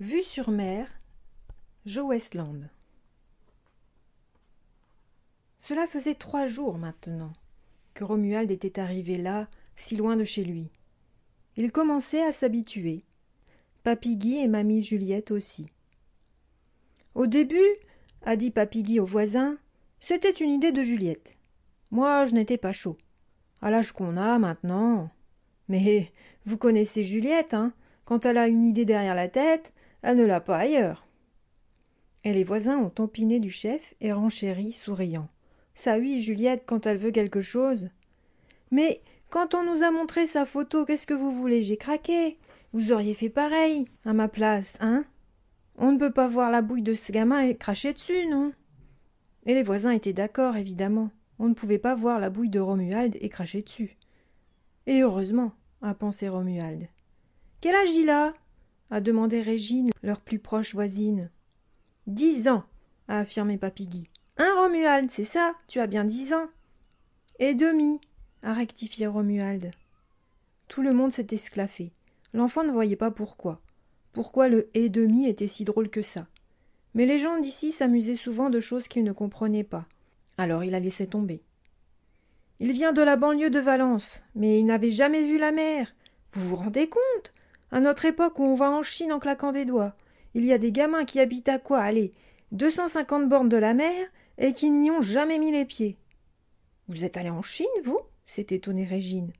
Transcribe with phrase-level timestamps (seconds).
[0.00, 0.88] Vue sur mer,
[1.84, 2.70] Joe Westland.
[5.58, 7.34] Cela faisait trois jours maintenant
[7.92, 10.70] que Romuald était arrivé là, si loin de chez lui.
[11.58, 13.04] Il commençait à s'habituer.
[13.82, 15.66] Papy Guy et mamie Juliette aussi.
[17.14, 17.76] Au début,
[18.22, 19.58] a dit Papy Guy au voisin,
[20.00, 21.36] c'était une idée de Juliette.
[21.90, 22.96] Moi, je n'étais pas chaud.
[23.60, 25.10] À l'âge qu'on a maintenant.
[25.68, 26.10] Mais
[26.46, 27.74] vous connaissez Juliette, hein?
[28.06, 31.06] Quand elle a une idée derrière la tête, elle ne l'a pas ailleurs.
[32.24, 35.28] Et les voisins ont empiné du chef et renchéri, souriant.
[35.74, 37.88] Ça oui, Juliette, quand elle veut quelque chose.
[38.70, 39.00] Mais
[39.30, 41.62] quand on nous a montré sa photo, qu'est-ce que vous voulez?
[41.62, 42.38] J'ai craqué.
[42.72, 45.04] Vous auriez fait pareil, à ma place, hein?
[45.76, 48.52] On ne peut pas voir la bouille de ce gamin et cracher dessus, non?
[49.46, 51.10] Et les voisins étaient d'accord, évidemment.
[51.38, 53.96] On ne pouvait pas voir la bouille de Romuald et cracher dessus.
[54.86, 56.86] Et heureusement, a pensé Romuald.
[57.60, 58.34] Quel âge il a?
[58.90, 61.30] A demandé Régine, leur plus proche voisine.
[62.06, 62.64] Dix ans,
[63.08, 63.88] a affirmé Papy
[64.36, 66.48] Hein, Romuald, c'est ça, tu as bien dix ans.
[67.38, 68.00] Et demi,
[68.42, 69.70] a rectifié Romuald.
[70.68, 71.92] Tout le monde s'est esclaffé.
[72.32, 73.60] L'enfant ne voyait pas pourquoi.
[74.12, 76.26] Pourquoi le et demi était si drôle que ça?
[76.94, 79.86] Mais les gens d'ici s'amusaient souvent de choses qu'ils ne comprenaient pas.
[80.36, 81.42] Alors il a laissé tomber.
[82.58, 85.94] Il vient de la banlieue de Valence, mais il n'avait jamais vu la mer.
[86.32, 87.32] Vous vous rendez compte?
[87.72, 89.94] À notre époque où on va en Chine en claquant des doigts,
[90.34, 92.12] il y a des gamins qui habitent à quoi Allez,
[92.52, 94.06] deux cent cinquante bornes de la mer
[94.38, 95.96] et qui n'y ont jamais mis les pieds.
[96.88, 98.00] Vous êtes allé en Chine, vous?
[98.26, 99.32] s'est étonnée Régine.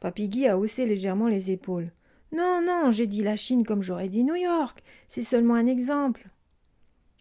[0.00, 1.92] Papy a haussé légèrement les épaules.
[2.32, 4.82] Non, non, j'ai dit la Chine comme j'aurais dit New York.
[5.08, 6.28] C'est seulement un exemple.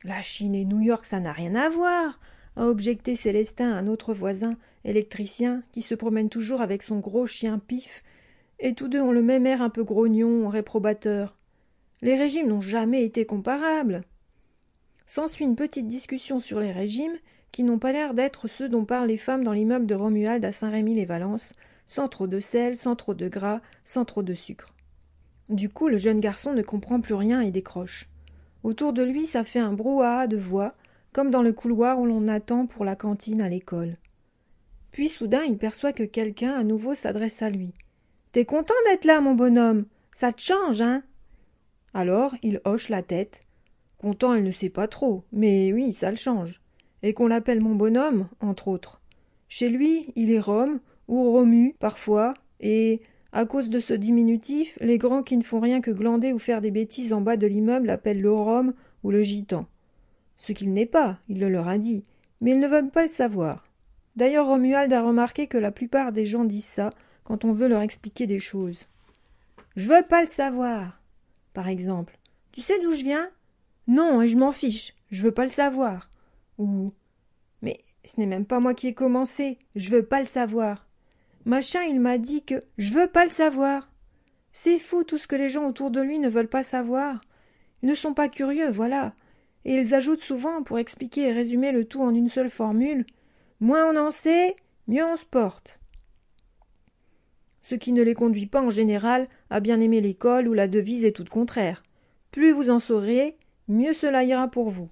[0.04, 2.20] La Chine et New York, ça n'a rien à voir,
[2.56, 7.60] a objecté Célestin, un autre voisin, électricien, qui se promène toujours avec son gros chien
[7.60, 8.04] pif
[8.62, 11.36] et tous deux ont le même air un peu grognon, réprobateur.
[12.02, 14.04] Les régimes n'ont jamais été comparables.
[15.06, 17.18] S'ensuit une petite discussion sur les régimes,
[17.52, 20.52] qui n'ont pas l'air d'être ceux dont parlent les femmes dans l'immeuble de Romuald à
[20.52, 21.54] Saint-Rémy-les-Valences,
[21.86, 24.74] sans trop de sel, sans trop de gras, sans trop de sucre.
[25.50, 28.08] Du coup, le jeune garçon ne comprend plus rien et décroche.
[28.64, 30.76] Autour de lui, ça fait un brouhaha de voix,
[31.12, 33.98] comme dans le couloir où l'on attend pour la cantine à l'école.
[34.92, 37.74] Puis soudain, il perçoit que quelqu'un à nouveau s'adresse à lui.
[38.32, 39.86] T'es content d'être là, mon bonhomme?
[40.14, 41.04] Ça te change, hein?
[41.94, 43.42] Alors il hoche la tête.
[43.98, 46.62] Content, il ne sait pas trop, mais oui, ça le change.
[47.04, 49.02] Et qu'on l'appelle mon bonhomme, entre autres.
[49.50, 53.02] Chez lui, il est Rome, ou Romu, parfois, et,
[53.34, 56.62] à cause de ce diminutif, les grands qui ne font rien que glander ou faire
[56.62, 59.66] des bêtises en bas de l'immeuble l'appellent le Rome ou le gitan.
[60.38, 62.06] Ce qu'il n'est pas, il le leur a dit,
[62.40, 63.68] mais ils ne veulent pas le savoir.
[64.16, 66.92] D'ailleurs, Romuald a remarqué que la plupart des gens disent ça
[67.32, 68.90] quand on veut leur expliquer des choses.
[69.78, 71.02] Je veux pas le savoir.
[71.54, 72.20] Par exemple.
[72.52, 73.30] Tu sais d'où je viens?
[73.88, 74.96] Non, et je m'en fiche.
[75.12, 76.10] Je veux pas le savoir.
[76.58, 76.92] Ou.
[77.62, 79.60] Mais ce n'est même pas moi qui ai commencé.
[79.78, 80.86] Je veux pas le savoir.
[81.46, 83.90] Machin, il m'a dit que je veux pas le savoir.
[84.52, 87.22] C'est fou tout ce que les gens autour de lui ne veulent pas savoir.
[87.82, 89.14] Ils ne sont pas curieux, voilà.
[89.64, 93.06] Et ils ajoutent souvent, pour expliquer et résumer le tout en une seule formule,
[93.62, 94.58] moins on en sait,
[94.90, 95.81] mieux on se porte
[97.72, 101.06] ce qui ne les conduit pas en général à bien aimer l'école où la devise
[101.06, 101.84] est toute contraire.
[102.30, 103.38] Plus vous en saurez,
[103.70, 104.90] mieux cela ira pour vous.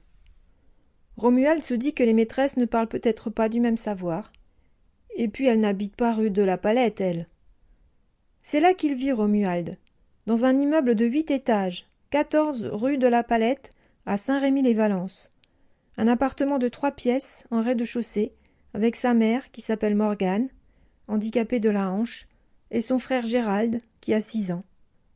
[1.18, 4.32] Romuald se dit que les maîtresses ne parlent peut-être pas du même savoir.
[5.18, 7.28] Et puis elles n'habitent pas rue de la Palette, elles.
[8.44, 9.76] C'est là qu'il vit Romuald,
[10.26, 13.72] dans un immeuble de huit étages, quatorze rue de la Palette,
[14.06, 15.32] à Saint-Rémy-les-Valences.
[15.98, 18.32] Un appartement de trois pièces, en rez-de-chaussée,
[18.74, 20.48] avec sa mère, qui s'appelle Morgane,
[21.10, 22.29] handicapée de la hanche,
[22.72, 24.64] et son frère Gérald, qui a six ans.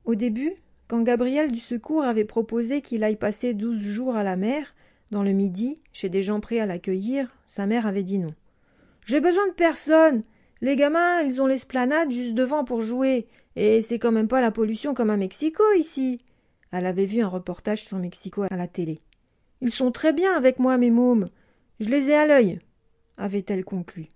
[0.05, 0.53] Au début,
[0.87, 4.73] quand Gabriel du Secours avait proposé qu'il aille passer douze jours à la mer,
[5.11, 8.33] dans le midi, chez des gens prêts à l'accueillir, sa mère avait dit non.
[9.05, 10.23] J'ai besoin de personne.
[10.61, 14.51] Les gamins, ils ont l'esplanade juste devant pour jouer, et c'est quand même pas la
[14.51, 16.21] pollution comme à Mexico ici.
[16.71, 18.99] Elle avait vu un reportage sur Mexico à la télé.
[19.61, 21.29] Ils sont très bien avec moi, mes mômes.
[21.79, 22.59] Je les ai à l'œil,
[23.17, 24.07] avait-elle conclu.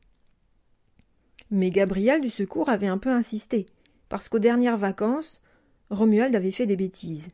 [1.50, 3.66] Mais Gabriel du secours avait un peu insisté,
[4.10, 5.42] parce qu'aux dernières vacances,
[5.90, 7.30] Romuald avait fait des bêtises.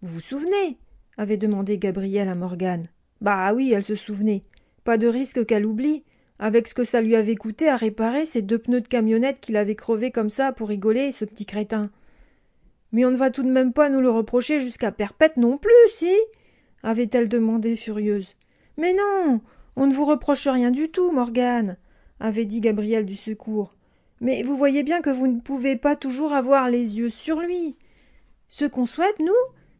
[0.00, 0.78] Vous vous souvenez?
[1.18, 2.88] avait demandé Gabriel à Morgane.
[3.20, 4.44] Bah oui, elle se souvenait.
[4.84, 6.04] Pas de risque qu'elle oublie,
[6.38, 9.56] avec ce que ça lui avait coûté à réparer ces deux pneus de camionnette qu'il
[9.56, 11.90] avait crevés comme ça pour rigoler, ce petit crétin.
[12.92, 15.72] Mais on ne va tout de même pas nous le reprocher jusqu'à perpète non plus,
[15.90, 16.14] si?
[16.82, 18.34] avait-elle demandé furieuse.
[18.76, 19.40] Mais non,
[19.76, 21.76] on ne vous reproche rien du tout, Morgane
[22.22, 23.74] avait dit Gabriel du secours.
[24.20, 27.76] Mais vous voyez bien que vous ne pouvez pas toujours avoir les yeux sur lui.
[28.46, 29.32] Ce qu'on souhaite, nous,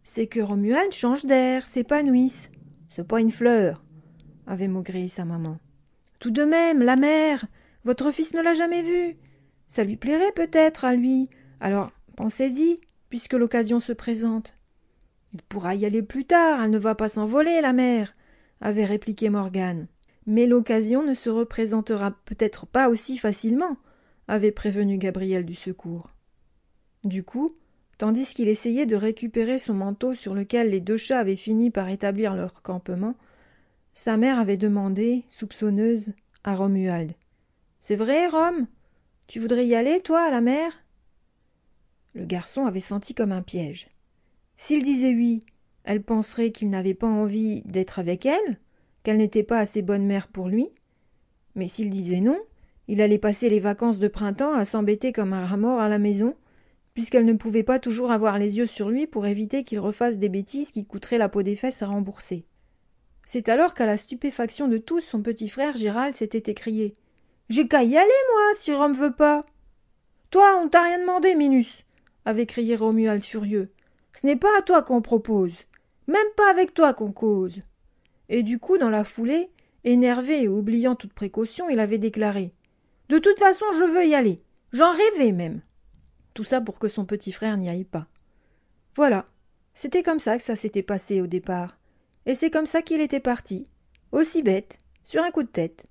[0.03, 2.51] c'est que Romuald change d'air, s'épanouisse.
[2.91, 3.85] C'est pas une fleur,
[4.47, 5.59] avait maugréé sa maman.
[6.19, 7.47] Tout de même, la mère,
[7.85, 9.17] votre fils ne l'a jamais vue.
[9.69, 11.31] Ça lui plairait peut-être à lui.
[11.61, 14.57] Alors pensez-y, puisque l'occasion se présente.
[15.33, 18.15] Il pourra y aller plus tard, elle ne va pas s'envoler, la mère,
[18.61, 19.87] avait répliqué Morgane.
[20.27, 23.77] Mais l'occasion ne se représentera peut-être pas aussi facilement,
[24.29, 26.11] avait prévenu Gabriel du secours.
[27.05, 27.57] Du coup,
[27.99, 31.89] tandis qu'il essayait de récupérer son manteau sur lequel les deux chats avaient fini par
[31.89, 33.17] établir leur campement,
[33.95, 36.13] sa mère avait demandé, soupçonneuse,
[36.45, 37.13] à Romuald.
[37.81, 38.67] C'est vrai, Rome?
[39.27, 40.73] Tu voudrais y aller, toi, à la mer?
[42.15, 43.89] Le garçon avait senti comme un piège.
[44.57, 45.45] S'il disait oui,
[45.85, 48.61] elle penserait qu'il n'avait pas envie d'être avec elle,
[49.03, 50.69] qu'elle n'était pas assez bonne mère pour lui.
[51.55, 52.39] Mais s'il disait non,
[52.89, 55.99] il allait passer les vacances de printemps à s'embêter comme un rat mort à la
[55.99, 56.35] maison,
[56.95, 60.29] puisqu'elle ne pouvait pas toujours avoir les yeux sur lui pour éviter qu'il refasse des
[60.29, 62.45] bêtises qui coûteraient la peau des fesses à rembourser.
[63.25, 66.95] C'est alors qu'à la stupéfaction de tous, son petit frère Gérald s'était écrié.
[67.49, 69.45] J'ai qu'à y aller, moi, si Rome veut pas.
[70.31, 71.85] Toi, on t'a rien demandé, Minus,
[72.25, 73.71] avait crié Romuald furieux.
[74.15, 75.55] Ce n'est pas à toi qu'on propose,
[76.07, 77.61] même pas avec toi qu'on cause.
[78.33, 79.51] Et du coup, dans la foulée,
[79.85, 82.55] énervé et oubliant toute précaution, il avait déclaré.
[83.11, 84.43] De toute façon, je veux y aller.
[84.73, 85.61] J'en rêvais même.
[86.33, 88.07] Tout ça pour que son petit frère n'y aille pas.
[88.97, 89.27] Voilà.
[89.75, 91.77] C'était comme ça que ça s'était passé au départ.
[92.25, 93.67] Et c'est comme ça qu'il était parti.
[94.13, 95.85] Aussi bête, sur un coup de tête.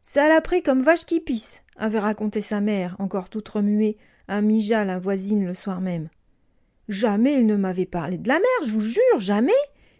[0.00, 3.96] Ça l'a pris comme vache qui pisse, avait raconté sa mère, encore toute remuée,
[4.28, 6.08] à Mija, la voisine, le soir même.
[6.88, 9.50] Jamais il ne m'avait parlé de la mer, je vous jure, jamais.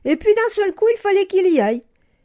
[0.04, 1.82] Et puis d'un seul coup, il fallait qu'il y aille.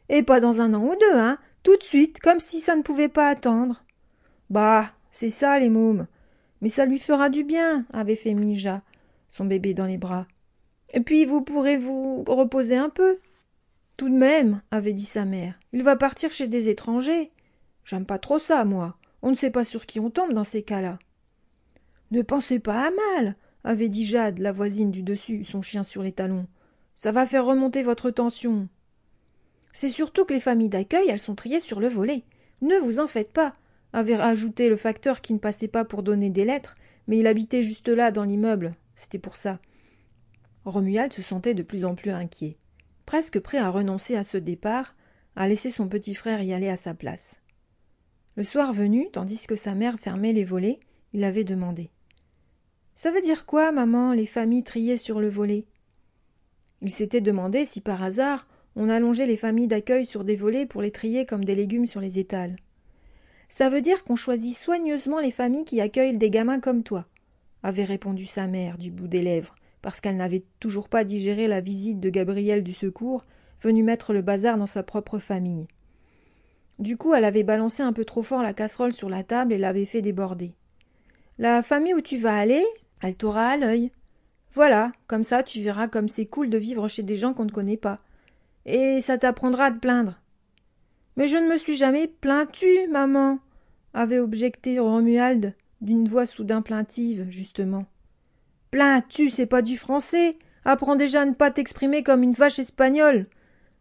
[0.08, 2.82] Et pas dans un an ou deux, hein, tout de suite, comme si ça ne
[2.82, 3.82] pouvait pas attendre.
[4.50, 6.06] Bah, c'est ça, les mômes.
[6.60, 8.82] Mais ça lui fera du bien, avait fait Mija,
[9.28, 10.26] son bébé dans les bras.
[10.92, 13.16] Et puis vous pourrez vous reposer un peu.
[13.96, 17.30] Tout de même, avait dit sa mère, il va partir chez des étrangers.
[17.84, 18.96] J'aime pas trop ça, moi.
[19.22, 20.98] On ne sait pas sur qui on tombe dans ces cas-là.
[22.10, 26.02] Ne pensez pas à mal, avait dit Jade, la voisine du dessus, son chien sur
[26.02, 26.46] les talons.
[26.96, 28.68] Ça va faire remonter votre tension.
[29.72, 32.22] C'est surtout que les familles d'accueil, elles sont triées sur le volet.
[32.62, 33.54] Ne vous en faites pas
[33.94, 36.74] avait ajouté le facteur qui ne passait pas pour donner des lettres,
[37.06, 38.74] mais il habitait juste là dans l'immeuble.
[38.96, 39.60] C'était pour ça.
[40.64, 42.58] Romuald se sentait de plus en plus inquiet,
[43.06, 44.96] presque prêt à renoncer à ce départ,
[45.36, 47.36] à laisser son petit frère y aller à sa place.
[48.36, 50.80] Le soir venu, tandis que sa mère fermait les volets,
[51.12, 51.90] il avait demandé.
[52.96, 55.66] Ça veut dire quoi, maman, les familles triées sur le volet?
[56.84, 58.46] Il s'était demandé si par hasard
[58.76, 62.00] on allongeait les familles d'accueil sur des volets pour les trier comme des légumes sur
[62.00, 62.56] les étals.
[63.48, 67.06] Ça veut dire qu'on choisit soigneusement les familles qui accueillent des gamins comme toi,
[67.62, 71.62] avait répondu sa mère du bout des lèvres, parce qu'elle n'avait toujours pas digéré la
[71.62, 73.24] visite de Gabriel du secours,
[73.62, 75.68] venu mettre le bazar dans sa propre famille.
[76.78, 79.58] Du coup, elle avait balancé un peu trop fort la casserole sur la table et
[79.58, 80.52] l'avait fait déborder.
[81.38, 82.64] La famille où tu vas aller,
[83.00, 83.90] elle t'aura à l'œil.
[84.54, 87.50] Voilà, comme ça tu verras comme c'est cool de vivre chez des gens qu'on ne
[87.50, 87.98] connaît pas.
[88.66, 90.20] Et ça t'apprendra à te plaindre.
[91.16, 93.40] Mais je ne me suis jamais plaintu, maman,
[93.92, 97.86] avait objecté Romuald d'une voix soudain plaintive, justement.
[98.70, 100.36] Plains-tu, c'est pas du français.
[100.64, 103.26] Apprends déjà à ne pas t'exprimer comme une vache espagnole.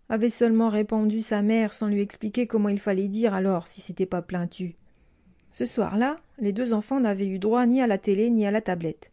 [0.09, 4.05] avait seulement répondu sa mère sans lui expliquer comment il fallait dire alors si c'était
[4.05, 4.75] pas plains-tu.
[5.49, 8.61] Ce soir-là, les deux enfants n'avaient eu droit ni à la télé ni à la
[8.61, 9.12] tablette.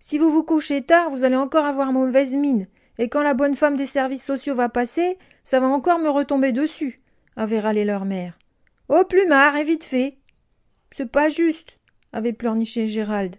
[0.00, 3.54] Si vous vous couchez tard, vous allez encore avoir mauvaise mine, et quand la bonne
[3.54, 7.00] femme des services sociaux va passer, ça va encore me retomber dessus,
[7.36, 8.38] avait râlé leur mère.
[8.88, 10.18] Au plumard, et vite fait.
[10.92, 11.78] C'est pas juste,
[12.12, 13.36] avait pleurniché Gérald.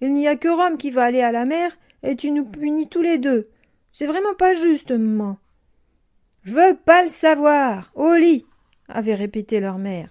[0.00, 2.88] Il n'y a que Rome qui va aller à la mer, et tu nous punis
[2.88, 3.46] tous les deux.
[3.90, 5.38] C'est vraiment pas juste, maman.
[6.42, 7.90] Je veux pas le savoir.
[7.94, 8.46] Au lit,
[8.88, 10.10] avait répété leur mère.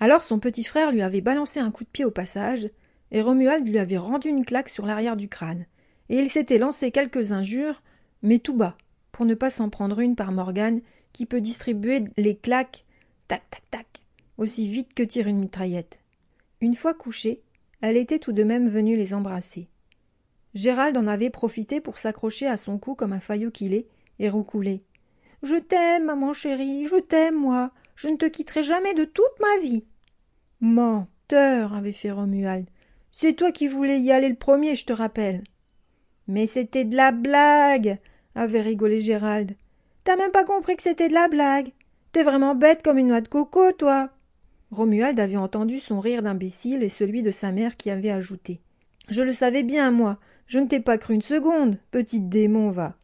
[0.00, 2.70] Alors son petit frère lui avait balancé un coup de pied au passage,
[3.10, 5.66] et Romuald lui avait rendu une claque sur l'arrière du crâne,
[6.08, 7.82] et il s'était lancé quelques injures,
[8.22, 8.76] mais tout bas,
[9.12, 10.80] pour ne pas s'en prendre une par Morgane,
[11.12, 12.84] qui peut distribuer les claques
[13.26, 13.86] tac tac tac
[14.38, 15.98] aussi vite que tire une mitraillette.
[16.60, 17.42] Une fois couchée,
[17.80, 19.68] elle était tout de même venue les embrasser.
[20.54, 23.86] Gérald en avait profité pour s'accrocher à son cou comme un faillot qu'il est
[24.18, 24.82] et roucouler.
[25.42, 27.70] Je t'aime, maman chérie, je t'aime, moi.
[27.94, 29.84] Je ne te quitterai jamais de toute ma vie.
[30.60, 32.68] Menteur, avait fait Romuald.
[33.10, 35.44] C'est toi qui voulais y aller le premier, je te rappelle.
[36.26, 37.98] Mais c'était de la blague,
[38.34, 39.56] avait rigolé Gérald.
[40.04, 41.72] T'as même pas compris que c'était de la blague.
[42.12, 44.10] T'es vraiment bête comme une noix de coco, toi.
[44.70, 48.60] Romuald avait entendu son rire d'imbécile et celui de sa mère qui avait ajouté.
[49.08, 52.96] Je le savais bien, moi, Je ne t'ai pas cru une seconde, petite démon, va.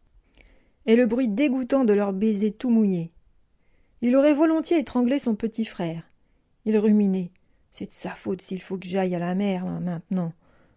[0.86, 3.12] Et le bruit dégoûtant de leur baiser tout mouillé.
[4.00, 6.04] Il aurait volontiers étranglé son petit frère.
[6.64, 7.30] Il ruminait.
[7.74, 10.32] C'est de sa faute s'il faut que j'aille à la mer, maintenant.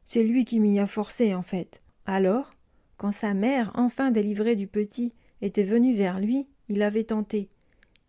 [0.07, 1.83] C'est lui qui m'y a forcé, en fait.
[2.07, 2.51] Alors,
[2.97, 7.49] quand sa mère, enfin délivrée du petit, était venue vers lui, il avait tenté.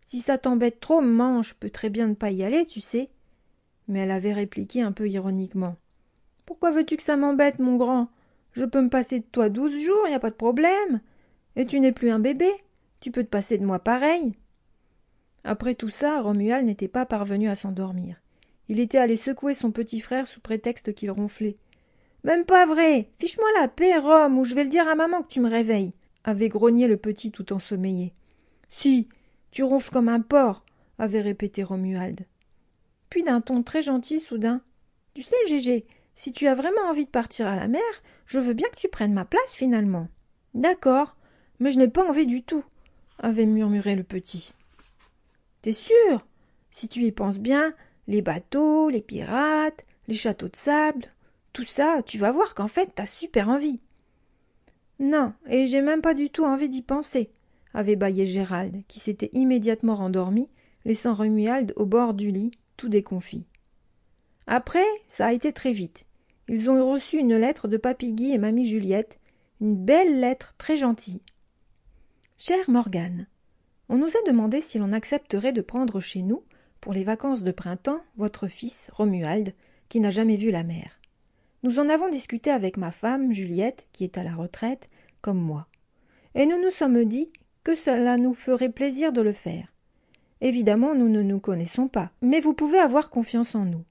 [0.07, 3.09] Si ça t'embête trop, maman, je peux très bien ne pas y aller, tu sais.
[3.87, 5.75] Mais elle avait répliqué un peu ironiquement.
[6.47, 8.09] Pourquoi veux-tu que ça m'embête, mon grand?
[8.53, 10.99] Je peux me passer de toi douze jours, y a pas de problème.
[11.55, 12.49] Et tu n'es plus un bébé.
[13.01, 14.35] Tu peux te passer de moi pareil.
[15.43, 18.19] Après tout ça, Romuald n'était pas parvenu à s'endormir.
[18.69, 21.57] Il était allé secouer son petit frère sous prétexte qu'il ronflait.
[22.23, 23.09] Même pas vrai.
[23.19, 25.93] Fiche-moi la paix, Rome, ou je vais le dire à maman que tu me réveilles,
[26.23, 28.13] avait grogné le petit tout ensommeillé.
[28.69, 29.09] Si,
[29.51, 30.63] tu ronfles comme un porc,
[30.99, 32.21] avait répété Romuald.
[33.09, 34.61] Puis d'un ton très gentil, soudain.
[35.15, 37.81] Tu sais, Gégé, si tu as vraiment envie de partir à la mer,
[38.27, 40.07] je veux bien que tu prennes ma place finalement.
[40.53, 41.15] D'accord,
[41.59, 42.63] mais je n'ai pas envie du tout,
[43.17, 44.53] avait murmuré le petit.
[45.61, 46.27] T'es sûr?
[46.69, 47.73] Si tu y penses bien,
[48.09, 51.05] les bateaux, les pirates, les châteaux de sable,
[51.53, 53.79] tout ça, tu vas voir qu'en fait t'as super envie.
[54.99, 57.29] Non, et j'ai même pas du tout envie d'y penser,
[57.73, 60.49] avait bâillé Gérald, qui s'était immédiatement rendormi,
[60.85, 63.45] laissant Romuald au bord du lit, tout déconfit.
[64.47, 66.07] Après, ça a été très vite.
[66.47, 69.17] Ils ont reçu une lettre de Papy Guy et Mamie Juliette,
[69.61, 71.21] une belle lettre très gentille.
[72.37, 73.27] Chère Morgane,
[73.87, 76.43] on nous a demandé si l'on accepterait de prendre chez nous,
[76.81, 79.53] pour les vacances de printemps, votre fils, Romuald,
[79.89, 80.99] qui n'a jamais vu la mer.
[81.63, 84.87] Nous en avons discuté avec ma femme, Juliette, qui est à la retraite,
[85.21, 85.67] comme moi.
[86.35, 87.27] Et nous nous sommes dit
[87.63, 89.73] que cela nous ferait plaisir de le faire.
[90.41, 93.83] Évidemment, nous ne nous connaissons pas, mais vous pouvez avoir confiance en nous.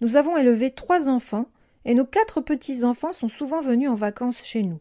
[0.00, 1.46] Nous avons élevé trois enfants,
[1.84, 4.80] et nos quatre petits-enfants sont souvent venus en vacances chez nous.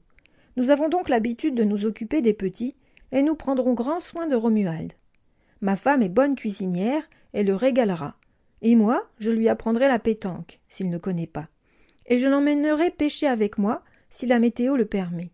[0.55, 2.77] Nous avons donc l'habitude de nous occuper des petits,
[3.11, 4.93] et nous prendrons grand soin de Romuald.
[5.61, 8.15] Ma femme est bonne cuisinière, et le régalera.
[8.61, 11.47] Et moi, je lui apprendrai la pétanque, s'il ne connaît pas.
[12.05, 15.31] Et je l'emmènerai pêcher avec moi, si la météo le permet.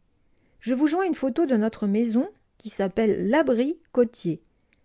[0.59, 4.43] Je vous joins une photo de notre maison qui s'appelle l'abri côtier,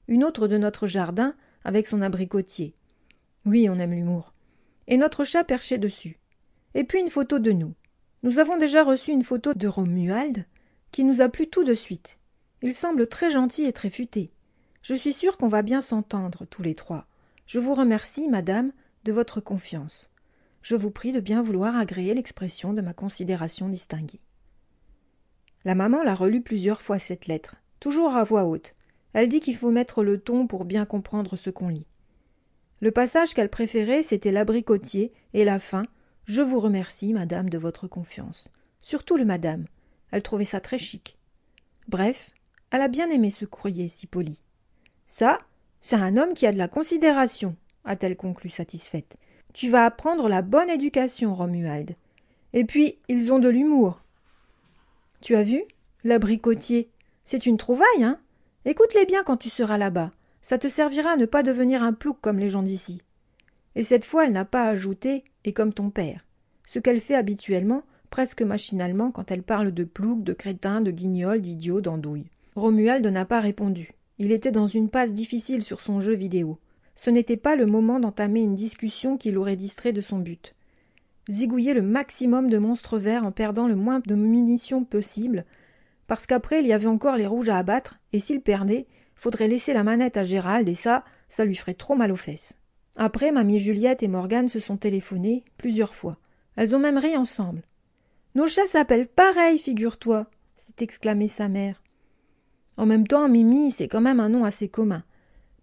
[0.09, 2.75] une autre de notre jardin avec son abricotier.
[3.47, 4.35] Oui, on aime l'humour.
[4.87, 6.19] Et notre chat perché dessus.
[6.75, 7.75] Et puis une photo de nous.
[8.23, 10.45] Nous avons déjà reçu une photo de Romuald
[10.93, 12.19] qui nous a plu tout de suite.
[12.63, 14.33] Il semble très gentil et très futé.
[14.83, 17.07] Je suis sûre qu'on va bien s'entendre, tous les trois.
[17.47, 18.73] Je vous remercie, madame,
[19.05, 20.11] de votre confiance.
[20.63, 24.21] Je vous prie de bien vouloir agréer l'expression de ma considération distinguée.
[25.65, 28.75] La maman l'a relue plusieurs fois cette lettre, toujours à voix haute.
[29.13, 31.87] Elle dit qu'il faut mettre le ton pour bien comprendre ce qu'on lit.
[32.81, 35.83] Le passage qu'elle préférait, c'était l'abricotier et la fin.
[36.25, 38.49] Je vous remercie, madame, de votre confiance.
[38.81, 39.67] Surtout le madame.
[40.11, 41.19] Elle trouvait ça très chic.
[41.89, 42.31] Bref,
[42.71, 44.43] elle a bien aimé ce courrier si poli.
[45.13, 45.41] Ça,
[45.81, 49.17] c'est un homme qui a de la considération, a-t-elle conclu satisfaite.
[49.53, 51.97] Tu vas apprendre la bonne éducation, Romuald.
[52.53, 54.05] Et puis, ils ont de l'humour.
[55.21, 55.65] Tu as vu
[56.05, 56.93] L'abricotier?
[57.25, 58.21] C'est une trouvaille, hein?
[58.65, 60.13] Écoute-les bien quand tu seras là-bas.
[60.43, 63.03] Ça te servira à ne pas devenir un plouc comme les gens d'ici.
[63.75, 66.25] Et cette fois, elle n'a pas ajouté et comme ton père.
[66.69, 71.41] Ce qu'elle fait habituellement, presque machinalement, quand elle parle de plouc, de crétin, de guignol,
[71.41, 72.31] d'idiot, d'andouille.
[72.55, 73.91] Romuald n'a pas répondu.
[74.23, 76.59] Il était dans une passe difficile sur son jeu vidéo.
[76.95, 80.55] Ce n'était pas le moment d'entamer une discussion qui l'aurait distrait de son but.
[81.31, 85.47] Zigouiller le maximum de monstres verts en perdant le moins de munitions possible,
[86.07, 89.73] parce qu'après il y avait encore les rouges à abattre, et s'il perdait, faudrait laisser
[89.73, 92.53] la manette à Gérald, et ça, ça lui ferait trop mal aux fesses.
[92.97, 96.19] Après, mamie Juliette et Morgane se sont téléphonées plusieurs fois.
[96.57, 97.63] Elles ont même ri ensemble.
[98.35, 101.81] Nos chats s'appellent pareil, figure-toi, s'est exclamée sa mère.
[102.81, 105.05] En même temps, Mimi, c'est quand même un nom assez commun.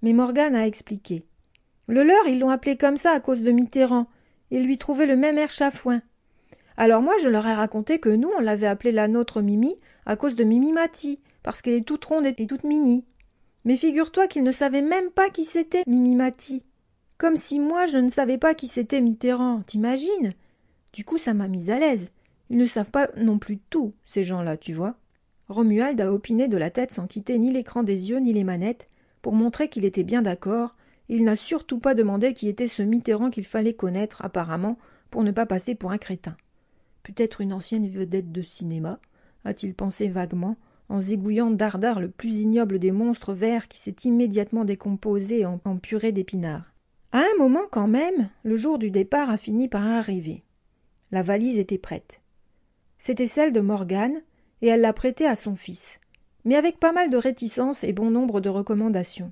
[0.03, 1.25] Mais Morgane a expliqué.
[1.88, 4.05] Le leur, ils l'ont appelé comme ça à cause de Mitterrand.
[4.51, 6.03] Ils lui trouvaient le même air chafouin.
[6.77, 10.15] Alors moi, je leur ai raconté que nous, on l'avait appelée la nôtre Mimi à
[10.15, 13.03] cause de Mimi Mati, parce qu'elle est toute ronde et toute mini.
[13.65, 16.65] Mais figure-toi qu'ils ne savaient même pas qui c'était Mimi Mati.
[17.17, 20.33] Comme si moi, je ne savais pas qui c'était Mitterrand, t'imagines?
[20.93, 22.12] Du coup, ça m'a mise à l'aise.
[22.51, 24.97] Ils ne savent pas non plus tout, ces gens-là, tu vois.
[25.50, 28.88] Romuald a opiné de la tête sans quitter ni l'écran des yeux ni les manettes,
[29.22, 30.75] pour montrer qu'il était bien d'accord.
[31.10, 34.77] Il n'a surtout pas demandé qui était ce Mitterrand qu'il fallait connaître, apparemment,
[35.10, 36.36] pour ne pas passer pour un crétin.
[37.04, 39.00] Peut-être une ancienne vedette de cinéma,
[39.46, 40.58] a-t-il pensé vaguement,
[40.89, 45.77] en zigouillant dardard le plus ignoble des monstres verts qui s'est immédiatement décomposé en, en
[45.77, 46.74] purée d'épinards.
[47.12, 50.44] À un moment quand même, le jour du départ a fini par arriver.
[51.12, 52.22] La valise était prête.
[53.00, 54.22] C'était celle de Morgane,
[54.62, 56.00] et elle l'a prêtée à son fils,
[56.46, 59.32] mais avec pas mal de réticence et bon nombre de recommandations.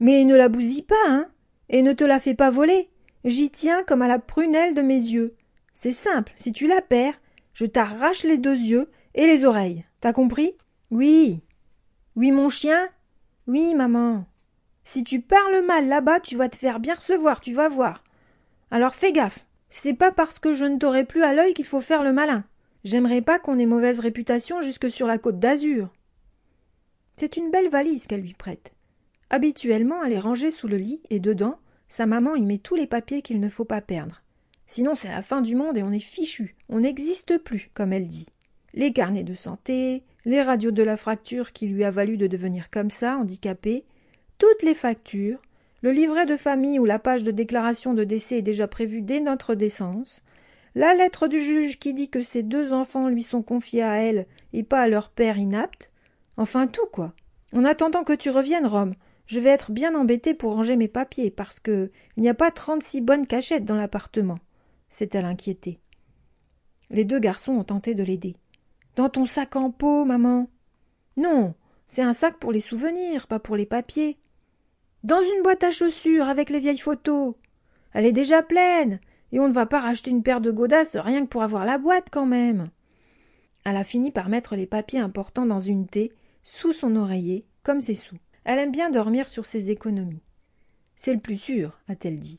[0.00, 1.28] Mais ne la bousille pas, hein,
[1.68, 2.90] et ne te la fais pas voler.
[3.24, 5.34] J'y tiens comme à la prunelle de mes yeux.
[5.72, 7.20] C'est simple, si tu la perds,
[7.52, 9.84] je t'arrache les deux yeux et les oreilles.
[10.00, 10.56] T'as compris?
[10.90, 11.42] Oui.
[12.16, 12.88] Oui, mon chien?
[13.46, 14.26] Oui, maman.
[14.84, 18.04] Si tu parles mal là-bas, tu vas te faire bien recevoir, tu vas voir.
[18.70, 19.46] Alors fais gaffe.
[19.70, 22.44] C'est pas parce que je ne t'aurai plus à l'œil qu'il faut faire le malin.
[22.84, 25.90] J'aimerais pas qu'on ait mauvaise réputation jusque sur la côte d'Azur.
[27.16, 28.74] C'est une belle valise qu'elle lui prête.
[29.30, 32.86] Habituellement, elle est rangée sous le lit, et dedans, sa maman y met tous les
[32.86, 34.22] papiers qu'il ne faut pas perdre.
[34.66, 38.08] Sinon, c'est la fin du monde et on est fichu, on n'existe plus, comme elle
[38.08, 38.26] dit.
[38.72, 42.70] Les carnets de santé, les radios de la fracture qui lui a valu de devenir
[42.70, 43.84] comme ça, handicapé,
[44.38, 45.40] toutes les factures,
[45.82, 49.20] le livret de famille où la page de déclaration de décès est déjà prévue dès
[49.20, 50.22] notre décence,
[50.74, 54.26] la lettre du juge qui dit que ses deux enfants lui sont confiés à elle
[54.52, 55.90] et pas à leur père inapte,
[56.36, 57.14] enfin tout quoi.
[57.54, 58.94] En attendant que tu reviennes, Rome,
[59.26, 62.50] je vais être bien embêtée pour ranger mes papiers, parce que il n'y a pas
[62.50, 64.38] trente-six bonnes cachettes dans l'appartement,
[64.88, 65.78] s'est-elle inquiétée.
[66.90, 68.36] Les deux garçons ont tenté de l'aider.
[68.96, 70.48] Dans ton sac en peau, maman.
[71.16, 71.54] Non,
[71.86, 74.18] c'est un sac pour les souvenirs, pas pour les papiers.
[75.02, 77.34] Dans une boîte à chaussures avec les vieilles photos.
[77.92, 79.00] Elle est déjà pleine,
[79.34, 81.76] et on ne va pas racheter une paire de godasses rien que pour avoir la
[81.76, 82.70] boîte quand même.
[83.64, 86.12] Elle a fini par mettre les papiers importants dans une thé,
[86.44, 88.18] sous son oreiller, comme ses sous.
[88.44, 90.22] Elle aime bien dormir sur ses économies.
[90.94, 92.38] C'est le plus sûr, a-t-elle dit.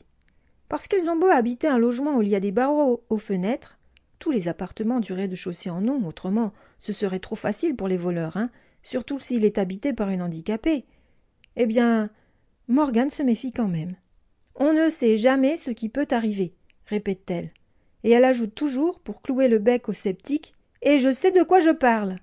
[0.70, 3.78] Parce qu'ils ont beau habiter un logement où il y a des barreaux aux fenêtres,
[4.18, 8.38] tous les appartements du rez-de-chaussée en ont, autrement ce serait trop facile pour les voleurs,
[8.38, 8.48] hein,
[8.82, 10.86] surtout s'il est habité par une handicapée.
[11.56, 12.08] Eh bien,
[12.68, 13.96] Morgane se méfie quand même.
[14.54, 16.54] On ne sait jamais ce qui peut arriver,
[16.86, 17.52] répète-t-elle.
[18.04, 21.60] Et elle ajoute toujours, pour clouer le bec au sceptique, Et je sais de quoi
[21.60, 22.16] je parle.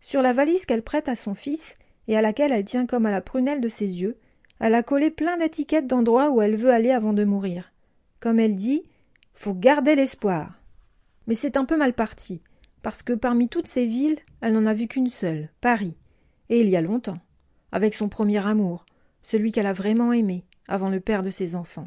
[0.00, 1.76] Sur la valise qu'elle prête à son fils,
[2.08, 4.18] et à laquelle elle tient comme à la prunelle de ses yeux,
[4.60, 7.72] elle a collé plein d'étiquettes d'endroits où elle veut aller avant de mourir.
[8.18, 8.84] Comme elle dit,
[9.34, 10.58] faut garder l'espoir.
[11.26, 12.42] Mais c'est un peu mal parti,
[12.82, 15.96] parce que parmi toutes ces villes, elle n'en a vu qu'une seule, Paris,
[16.48, 17.18] et il y a longtemps,
[17.70, 18.86] avec son premier amour,
[19.22, 21.86] celui qu'elle a vraiment aimé, avant le père de ses enfants.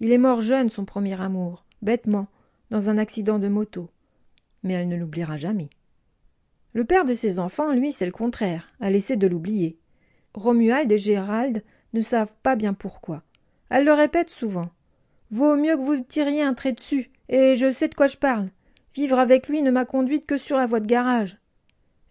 [0.00, 2.26] Il est mort jeune, son premier amour, bêtement,
[2.70, 3.90] dans un accident de moto.
[4.62, 5.70] Mais elle ne l'oubliera jamais.
[6.72, 9.78] Le père de ses enfants, lui, c'est le contraire, a laissé de l'oublier.
[10.34, 13.22] Romuald et Gérald ne savent pas bien pourquoi.
[13.70, 14.70] Elle le répète souvent.
[15.30, 18.50] Vaut mieux que vous tiriez un trait dessus, et je sais de quoi je parle.
[18.94, 21.38] Vivre avec lui ne m'a conduite que sur la voie de garage.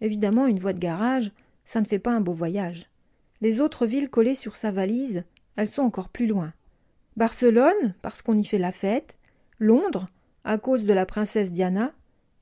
[0.00, 1.30] Évidemment, une voie de garage,
[1.64, 2.90] ça ne fait pas un beau voyage.
[3.40, 5.24] Les autres villes collées sur sa valise,
[5.56, 6.52] elles sont encore plus loin.
[7.16, 9.18] Barcelone, parce qu'on y fait la fête,
[9.58, 10.08] Londres,
[10.44, 11.92] à cause de la princesse Diana,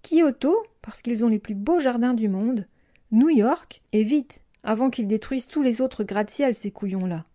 [0.02, 2.66] Kyoto, parce qu'ils ont les plus beaux jardins du monde,
[3.10, 7.26] New York, et vite, avant qu'ils détruisent tous les autres gratte-ciel, ces couillons-là.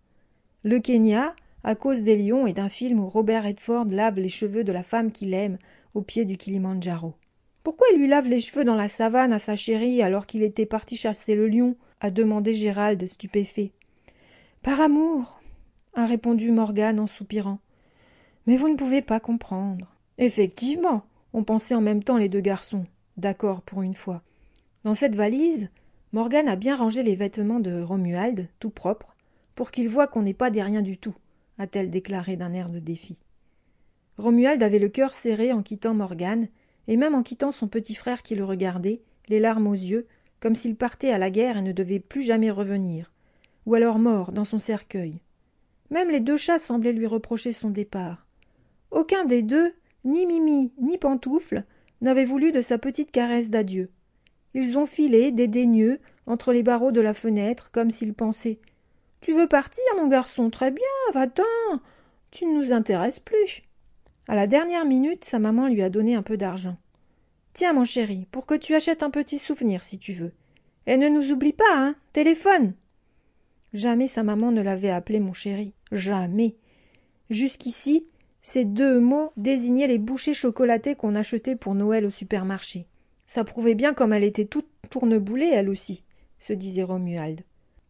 [0.63, 4.63] Le Kenya, à cause des lions et d'un film où Robert Redford lave les cheveux
[4.63, 5.57] de la femme qu'il aime
[5.93, 7.13] au pied du Kilimandjaro.
[7.63, 10.65] Pourquoi il lui lave les cheveux dans la savane à sa chérie alors qu'il était
[10.65, 11.75] parti chasser le lion?
[11.99, 13.71] a demandé Gérald stupéfait.
[14.61, 15.41] Par amour,
[15.97, 17.59] a répondu Morgane en soupirant.
[18.45, 19.93] Mais vous ne pouvez pas comprendre.
[20.17, 22.85] Effectivement, ont pensé en même temps les deux garçons
[23.17, 24.21] d'accord pour une fois.
[24.83, 25.69] Dans cette valise,
[26.13, 29.15] Morgane a bien rangé les vêtements de Romuald, tout propres,
[29.55, 31.15] pour qu'il voie qu'on n'est pas des rien du tout,
[31.57, 33.17] a-t-elle déclaré d'un air de défi.
[34.17, 36.47] Romuald avait le cœur serré en quittant Morgane,
[36.87, 40.07] et même en quittant son petit frère qui le regardait, les larmes aux yeux,
[40.39, 43.11] comme s'il partait à la guerre et ne devait plus jamais revenir,
[43.65, 45.19] ou alors mort dans son cercueil.
[45.89, 48.25] Même les deux chats semblaient lui reprocher son départ.
[48.91, 49.73] Aucun des deux,
[50.03, 51.65] ni Mimi ni Pantoufle,
[52.01, 53.89] n'avait voulu de sa petite caresse d'adieu.
[54.53, 58.59] Ils ont filé, dédaigneux, entre les barreaux de la fenêtre, comme s'ils pensaient
[59.21, 60.49] Tu veux partir, mon garçon?
[60.49, 61.43] Très bien, va-t'en
[62.31, 63.63] Tu ne nous intéresses plus.
[64.27, 66.77] À la dernière minute, sa maman lui a donné un peu d'argent.
[67.53, 70.33] Tiens, mon chéri, pour que tu achètes un petit souvenir, si tu veux.
[70.85, 72.73] Et ne nous oublie pas, hein Téléphone
[73.73, 75.73] Jamais sa maman ne l'avait appelé mon chéri.
[75.91, 76.55] Jamais.
[77.29, 78.07] Jusqu'ici,
[78.41, 82.87] ces deux mots désignaient les bouchées chocolatées qu'on achetait pour Noël au supermarché.
[83.27, 86.03] Ça prouvait bien comme elle était toute tourneboulée, elle aussi,
[86.39, 87.41] se disait Romuald.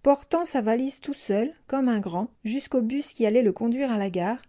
[0.02, 3.98] Portant sa valise tout seul, comme un grand, jusqu'au bus qui allait le conduire à
[3.98, 4.42] la gare,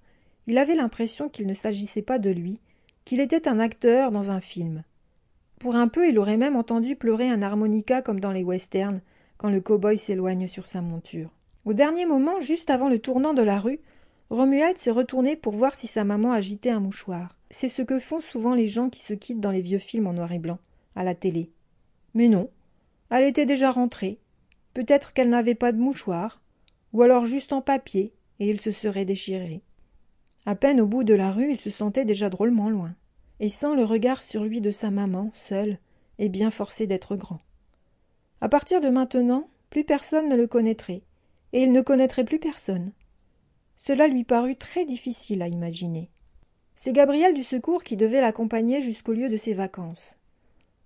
[0.46, 2.60] il avait l'impression qu'il ne s'agissait pas de lui,
[3.04, 4.84] qu'il était un acteur dans un film.
[5.60, 9.02] Pour un peu, il aurait même entendu pleurer un harmonica comme dans les westerns,
[9.36, 11.30] quand le cow-boy s'éloigne sur sa monture.
[11.68, 13.80] Au dernier moment, juste avant le tournant de la rue,
[14.30, 17.36] Romuald s'est retourné pour voir si sa maman agitait un mouchoir.
[17.50, 20.14] c'est ce que font souvent les gens qui se quittent dans les vieux films en
[20.14, 20.58] noir et blanc,
[20.96, 21.50] à la télé.
[22.14, 22.48] Mais non,
[23.10, 24.18] elle était déjà rentrée.
[24.72, 26.40] Peut-être qu'elle n'avait pas de mouchoir,
[26.94, 29.60] ou alors juste en papier, et il se serait déchiré.
[30.46, 32.94] À peine au bout de la rue, il se sentait déjà drôlement loin,
[33.40, 35.76] et sans le regard sur lui de sa maman, seul,
[36.18, 37.40] et bien forcé d'être grand.
[38.40, 41.02] À partir de maintenant, plus personne ne le connaîtrait,
[41.52, 42.92] et il ne connaîtrait plus personne.
[43.76, 46.10] Cela lui parut très difficile à imaginer.
[46.76, 50.18] C'est Gabriel du secours qui devait l'accompagner jusqu'au lieu de ses vacances.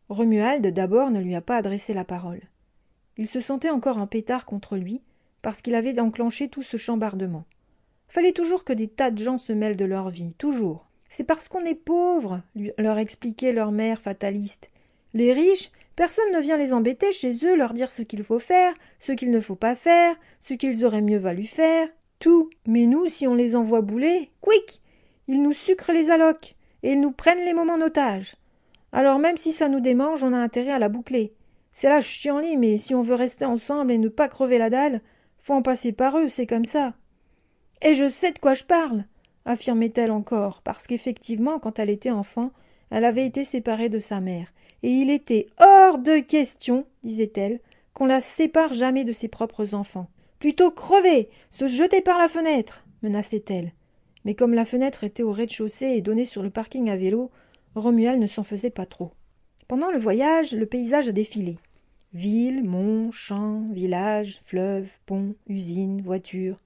[0.08, 2.42] Romuald d'abord ne lui a pas adressé la parole.
[3.16, 5.02] Il se sentait encore un pétard contre lui,
[5.42, 7.44] parce qu'il avait enclenché tout ce chambardement.
[8.08, 10.86] Fallait toujours que des tas de gens se mêlent de leur vie, toujours.
[11.08, 12.42] C'est parce qu'on est pauvre,
[12.78, 14.70] leur expliquait leur mère fataliste.
[15.14, 18.74] Les riches, personne ne vient les embêter chez eux, leur dire ce qu'il faut faire,
[18.98, 22.50] ce qu'il ne faut pas faire, ce qu'ils auraient mieux valu faire, tout.
[22.66, 24.80] Mais nous, si on les envoie bouler, quick
[25.28, 28.20] Ils nous sucrent les allocs, et ils nous prennent les moments en.
[28.92, 31.34] Alors même si ça nous démange, on a intérêt à la boucler.
[31.72, 35.00] C'est là chiant-lit, mais si on veut rester ensemble et ne pas crever la dalle,
[35.38, 36.94] faut en passer par eux, c'est comme ça.
[37.80, 39.06] Et je sais de quoi je parle,
[39.44, 42.52] affirmait-elle encore, parce qu'effectivement, quand elle était enfant,
[42.90, 44.52] elle avait été séparée de sa mère,
[44.82, 47.60] et il était hors de question, disait-elle,
[47.94, 50.08] qu'on la sépare jamais de ses propres enfants.
[50.38, 53.72] Plutôt crever, se jeter par la fenêtre, menaçait-elle.
[54.24, 57.30] Mais comme la fenêtre était au rez-de-chaussée et donnait sur le parking à vélo,
[57.74, 59.12] Romuald ne s'en faisait pas trop.
[59.68, 61.58] Pendant le voyage, le paysage a défilé.
[62.12, 66.60] Villes, monts, champs, villages, fleuves, ponts, usines, voitures,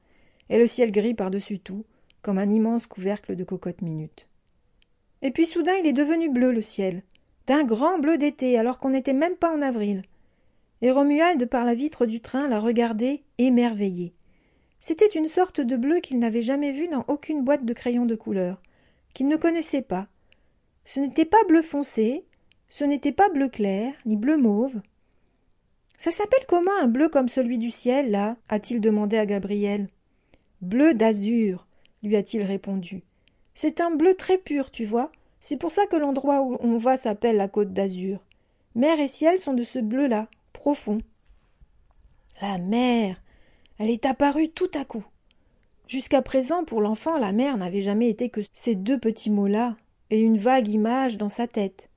[0.49, 1.85] et le ciel gris par-dessus tout,
[2.23, 4.27] comme un immense couvercle de cocotte minute.
[5.23, 7.03] Et puis soudain il est devenu bleu le ciel,
[7.47, 10.03] d'un grand bleu d'été, alors qu'on n'était même pas en avril.
[10.83, 14.13] Et Romuald, par la vitre du train, l'a regardé, émerveillé.
[14.79, 18.15] C'était une sorte de bleu qu'il n'avait jamais vu dans aucune boîte de crayons de
[18.15, 18.61] couleur,
[19.15, 20.09] qu'il ne connaissait pas.
[20.85, 22.25] Ce n'était pas bleu foncé,
[22.69, 24.81] ce n'était pas bleu clair, ni bleu mauve.
[25.99, 28.37] Ça s'appelle comment un bleu comme celui du ciel, là?
[28.49, 29.89] a-t-il demandé à Gabriel.
[30.61, 31.67] Bleu d'azur,
[32.03, 33.03] lui a-t-il répondu.
[33.55, 35.11] C'est un bleu très pur, tu vois.
[35.49, 38.19] C'est pour ça que l'endroit où on va s'appelle la côte d'Azur.
[38.75, 40.99] Mer et ciel sont de ce bleu-là, profond.
[42.43, 43.23] La mer.
[43.79, 45.05] Elle est apparue tout à coup.
[45.87, 49.77] Jusqu'à présent, pour l'enfant, la mer n'avait jamais été que ces deux petits mots-là,
[50.11, 51.91] et une vague image dans sa tête.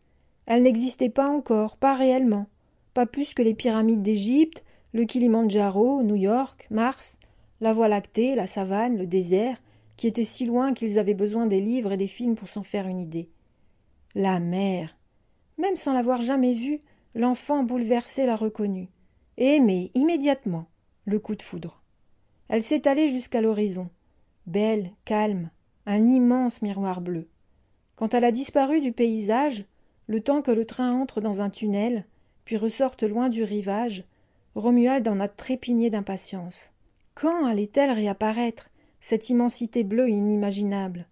[0.45, 2.45] Elle n'existait pas encore, pas réellement,
[2.93, 7.17] pas plus que les pyramides d'Égypte, le Kilimandjaro, New York, Mars,
[7.61, 9.57] la Voie lactée, la savane, le désert,
[9.97, 12.85] qui étaient si loin qu'ils avaient besoin des livres et des films pour s'en faire
[12.85, 13.27] une idée.
[14.21, 14.97] La mer.
[15.57, 16.81] Même sans l'avoir jamais vue,
[17.15, 18.89] l'enfant bouleversé l'a reconnue,
[19.37, 20.67] et aimé immédiatement
[21.05, 21.81] le coup de foudre.
[22.49, 23.89] Elle s'est allée jusqu'à l'horizon,
[24.45, 25.51] belle, calme,
[25.85, 27.29] un immense miroir bleu.
[27.95, 29.63] Quand elle a disparu du paysage,
[30.07, 32.05] le temps que le train entre dans un tunnel,
[32.43, 34.03] puis ressorte loin du rivage,
[34.53, 36.73] Romuald en a trépigné d'impatience.
[37.15, 41.07] Quand allait-elle réapparaître, cette immensité bleue inimaginable?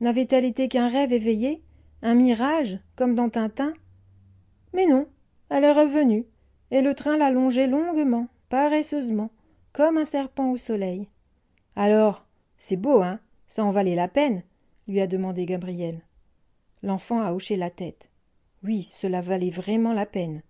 [0.00, 1.62] N'avait-elle été qu'un rêve éveillé?
[2.02, 3.74] Un mirage, comme dans Tintin?
[4.72, 5.06] Mais non,
[5.50, 6.26] elle est revenue,
[6.70, 9.30] et le train l'a longée longuement, paresseusement,
[9.72, 11.08] comme un serpent au soleil.
[11.76, 13.20] Alors, c'est beau, hein?
[13.46, 14.42] Ça en valait la peine
[14.88, 16.00] lui a demandé Gabriel.
[16.82, 18.10] L'enfant a hoché la tête.
[18.64, 20.42] Oui, cela valait vraiment la peine.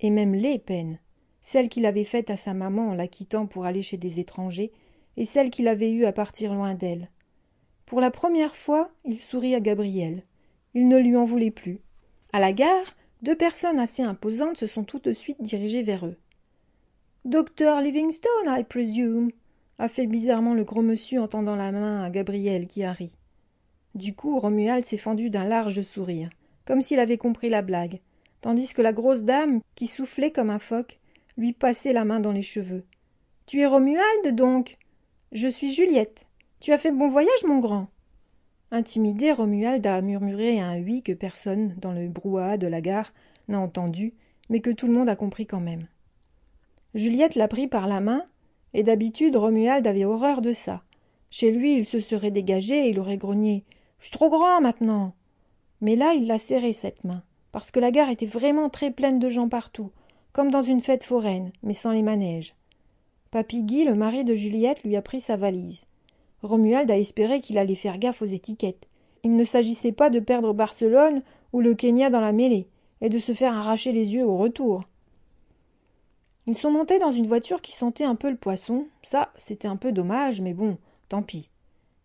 [0.00, 1.00] Et même les peines.
[1.40, 4.72] Celles qu'il avait faites à sa maman en la quittant pour aller chez des étrangers,
[5.16, 7.10] et celles qu'il avait eues à partir loin d'elle.
[7.86, 10.24] Pour la première fois, il sourit à Gabriel.
[10.80, 11.80] Il ne lui en voulait plus.
[12.32, 16.14] À la gare, deux personnes assez imposantes se sont tout de suite dirigées vers eux.
[17.24, 19.32] Docteur Livingstone, I presume,
[19.80, 23.12] a fait bizarrement le gros monsieur en tendant la main à Gabriel qui a ri.
[23.96, 26.30] Du coup, Romuald s'est fendu d'un large sourire,
[26.64, 27.98] comme s'il avait compris la blague,
[28.40, 31.00] tandis que la grosse dame, qui soufflait comme un phoque,
[31.36, 32.84] lui passait la main dans les cheveux.
[33.46, 34.76] Tu es Romuald, donc?
[35.32, 36.26] Je suis Juliette.
[36.60, 37.88] Tu as fait bon voyage, mon grand
[38.70, 43.14] Intimidé, Romuald a murmuré un oui que personne, dans le brouhaha de la gare,
[43.48, 44.12] n'a entendu,
[44.50, 45.86] mais que tout le monde a compris quand même.
[46.94, 48.26] Juliette l'a pris par la main,
[48.74, 50.82] et d'habitude Romuald avait horreur de ça.
[51.30, 53.64] Chez lui, il se serait dégagé et il aurait grogné.
[54.00, 55.14] Je suis trop grand maintenant.
[55.80, 59.18] Mais là, il l'a serré cette main, parce que la gare était vraiment très pleine
[59.18, 59.92] de gens partout,
[60.32, 62.54] comme dans une fête foraine, mais sans les manèges.
[63.30, 65.84] Papy Guy, le mari de Juliette, lui a pris sa valise.
[66.42, 68.88] Romuald a espéré qu'il allait faire gaffe aux étiquettes.
[69.24, 71.22] Il ne s'agissait pas de perdre Barcelone
[71.52, 72.68] ou le Kenya dans la mêlée,
[73.00, 74.84] et de se faire arracher les yeux au retour.
[76.46, 78.86] Ils sont montés dans une voiture qui sentait un peu le poisson.
[79.02, 81.50] Ça, c'était un peu dommage, mais bon, tant pis.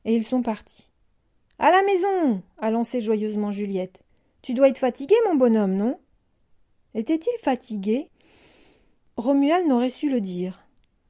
[0.05, 0.89] Et ils sont partis.
[1.59, 4.03] À la maison a lancé joyeusement Juliette.
[4.41, 5.97] Tu dois être fatigué, mon bonhomme, non?
[6.93, 8.09] Était-il fatigué?
[9.15, 10.62] Romuald n'aurait su le dire.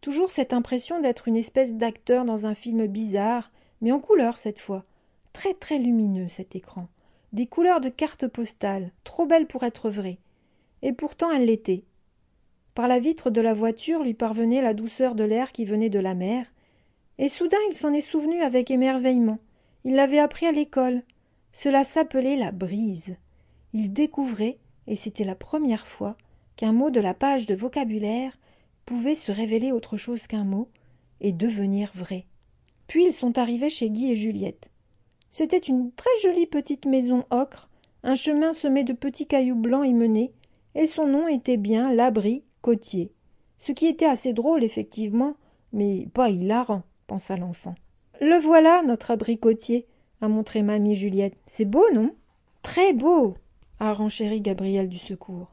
[0.04, 4.60] Toujours cette impression d'être une espèce d'acteur dans un film bizarre, mais en couleur cette
[4.60, 4.84] fois.
[5.32, 6.90] Très très lumineux cet écran.
[7.32, 10.20] Des couleurs de cartes postales, trop belles pour être vraies.
[10.82, 11.86] Et pourtant elles l'étaient.
[12.76, 16.00] Par la vitre de la voiture lui parvenait la douceur de l'air qui venait de
[16.00, 16.48] la mer,
[17.18, 19.40] et soudain il s'en est souvenu avec émerveillement.
[19.86, 21.02] Il l'avait appris à l'école.
[21.54, 23.16] Cela s'appelait la brise.
[23.72, 26.18] Il découvrait, et c'était la première fois,
[26.58, 28.38] qu'un mot de la page de vocabulaire
[28.86, 30.70] pouvait se révéler autre chose qu'un mot
[31.22, 32.26] et devenir vrai.
[32.88, 34.70] Puis ils sont arrivés chez Guy et Juliette.
[35.30, 37.70] C'était une très jolie petite maison ocre,
[38.04, 40.32] un chemin semé de petits cailloux blancs y menait,
[40.76, 43.12] et son nom était bien l'abri côtier.
[43.58, 45.36] Ce qui était assez drôle, effectivement,
[45.72, 47.76] mais pas hilarant, pensa l'enfant.
[48.22, 49.88] Le voilà, notre abri côtier,
[50.22, 51.38] a montré mamie Juliette.
[51.46, 52.14] C'est beau, non?
[52.62, 53.36] Très beau,
[53.80, 55.50] a renchéri Gabriel du secours.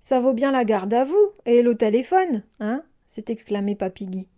[0.00, 4.28] Ça vaut bien la garde à vous et le téléphone, hein s'est exclamé Papy Guy.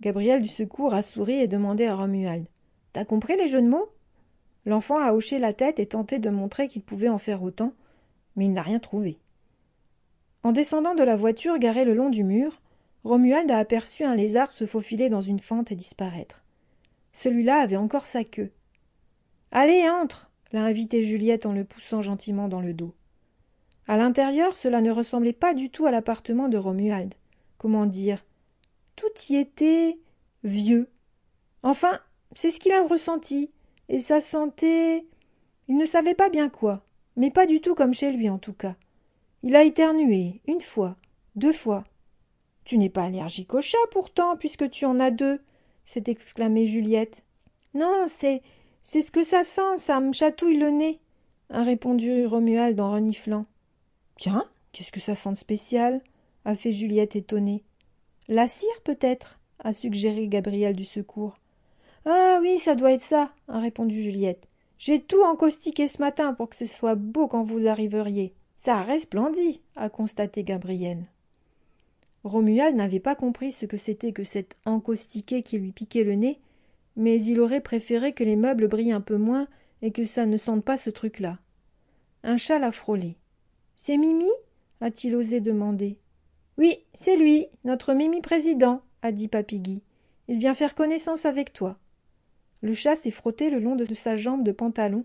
[0.00, 2.46] Gabriel du secours a souri et demandé à Romuald.
[2.92, 3.90] T'as compris les jeux de mots?
[4.66, 7.72] L'enfant a hoché la tête et tenté de montrer qu'il pouvait en faire autant,
[8.36, 9.18] mais il n'a rien trouvé.
[10.42, 12.60] En descendant de la voiture garée le long du mur,
[13.04, 16.44] Romuald a aperçu un lézard se faufiler dans une fente et disparaître.
[17.12, 18.50] Celui-là avait encore sa queue.
[19.50, 22.94] Allez, entre l'a invité Juliette en le poussant gentiment dans le dos.
[23.88, 27.14] À l'intérieur, cela ne ressemblait pas du tout à l'appartement de Romuald.
[27.56, 28.24] Comment dire?
[28.96, 29.98] Tout y était
[30.44, 30.90] vieux.
[31.62, 31.98] Enfin,
[32.34, 33.50] c'est ce qu'il a ressenti,
[33.88, 35.06] et ça sentait.
[35.68, 36.84] Il ne savait pas bien quoi,
[37.16, 38.76] mais pas du tout comme chez lui en tout cas.
[39.42, 40.96] Il a éternué, une fois,
[41.34, 41.84] deux fois.
[42.64, 45.40] Tu n'es pas allergique au chat pourtant, puisque tu en as deux,
[45.86, 47.24] s'est exclamée Juliette.
[47.72, 48.42] Non, c'est.
[48.82, 51.00] c'est ce que ça sent, ça me chatouille le nez,
[51.48, 53.46] a répondu Romuald en reniflant.
[54.18, 56.02] Tiens, qu'est-ce que ça sent de spécial?
[56.44, 57.62] a fait Juliette étonnée.
[58.26, 59.38] La cire, peut-être?
[59.60, 61.38] a suggéré Gabriel du secours.
[62.04, 64.48] Ah oui, ça doit être ça, a répondu Juliette.
[64.78, 68.34] J'ai tout encaustiqué ce matin pour que ce soit beau quand vous arriveriez.
[68.56, 71.04] Ça resplendit, a constaté Gabriel.
[72.24, 76.40] Romuald n'avait pas compris ce que c'était que cet encaustiqué qui lui piquait le nez,
[76.96, 79.46] mais il aurait préféré que les meubles brillent un peu moins
[79.80, 81.38] et que ça ne sente pas ce truc-là.
[82.24, 83.16] Un chat l'a frôlé.
[83.80, 84.28] C'est Mimi
[84.80, 85.98] a-t-il osé demander.
[86.58, 89.82] Oui, c'est lui, notre Mimi président, a dit Papy Guy.
[90.26, 91.78] Il vient faire connaissance avec toi.
[92.60, 95.04] Le chat s'est frotté le long de sa jambe de pantalon,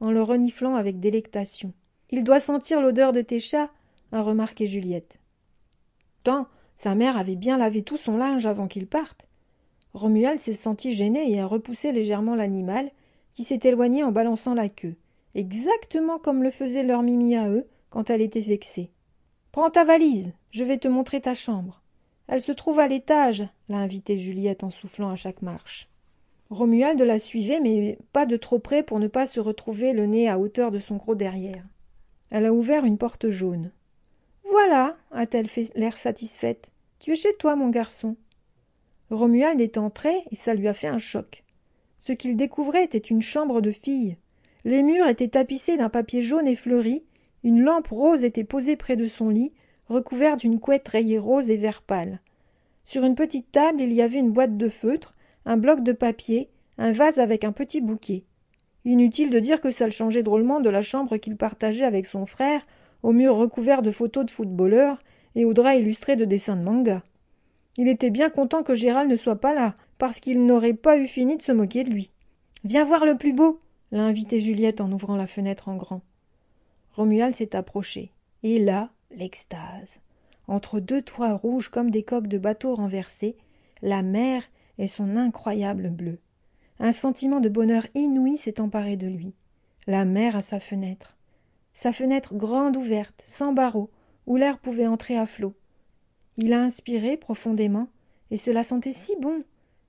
[0.00, 1.72] en le reniflant avec délectation.
[2.10, 3.70] Il doit sentir l'odeur de tes chats,
[4.10, 5.20] a remarqué Juliette.
[6.22, 9.26] Tant, sa mère avait bien lavé tout son linge avant qu'il parte.
[9.92, 12.90] Romuald s'est senti gêné et a repoussé légèrement l'animal,
[13.34, 14.96] qui s'est éloigné en balançant la queue,
[15.34, 18.90] exactement comme le faisait leur Mimi à eux, quand elle était vexée.
[19.52, 21.80] Prends ta valise, je vais te montrer ta chambre.
[22.26, 25.88] Elle se trouve à l'étage, l'a invité Juliette en soufflant à chaque marche.
[26.50, 30.28] Romuald la suivait, mais pas de trop près pour ne pas se retrouver le nez
[30.28, 31.64] à hauteur de son gros derrière.
[32.30, 33.70] Elle a ouvert une porte jaune.
[34.50, 36.72] Voilà, a-t-elle fait l'air satisfaite.
[36.98, 38.16] Tu es chez toi, mon garçon.
[39.10, 41.44] Romuald est entré et ça lui a fait un choc.
[41.98, 44.16] Ce qu'il découvrait était une chambre de fille.
[44.64, 47.04] Les murs étaient tapissés d'un papier jaune et fleuri
[47.44, 49.52] une lampe rose était posée près de son lit,
[49.88, 52.20] recouverte d'une couette rayée rose et vert pâle.
[52.84, 56.48] Sur une petite table, il y avait une boîte de feutre, un bloc de papier,
[56.78, 58.24] un vase avec un petit bouquet.
[58.86, 62.24] Inutile de dire que ça le changeait drôlement de la chambre qu'il partageait avec son
[62.24, 62.66] frère,
[63.02, 65.02] aux murs recouverts de photos de footballeurs
[65.34, 67.02] et aux draps illustrés de dessins de manga.
[67.76, 71.06] Il était bien content que Gérald ne soit pas là, parce qu'il n'aurait pas eu
[71.06, 72.10] fini de se moquer de lui.
[72.64, 73.60] Viens voir le plus beau,
[73.92, 76.00] l'a invité Juliette en ouvrant la fenêtre en grand.
[76.94, 78.12] Romuald s'est approché.
[78.42, 80.00] Et là, l'extase.
[80.46, 83.36] Entre deux toits rouges comme des coques de bateaux renversés,
[83.82, 84.44] la mer
[84.78, 86.18] et son incroyable bleu.
[86.78, 89.34] Un sentiment de bonheur inouï s'est emparé de lui.
[89.86, 91.16] La mer à sa fenêtre.
[91.72, 93.90] Sa fenêtre grande ouverte, sans barreaux,
[94.26, 95.54] où l'air pouvait entrer à flot.
[96.36, 97.88] Il a inspiré profondément,
[98.30, 99.42] et cela sentait si bon,